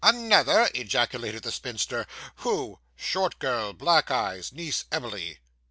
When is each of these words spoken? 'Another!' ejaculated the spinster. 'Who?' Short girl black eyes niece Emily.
'Another!' 0.03 0.67
ejaculated 0.73 1.43
the 1.43 1.51
spinster. 1.51 2.07
'Who?' 2.37 2.79
Short 2.95 3.37
girl 3.37 3.71
black 3.71 4.09
eyes 4.09 4.51
niece 4.51 4.85
Emily. 4.91 5.37